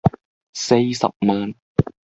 [0.55, 1.53] 四十萬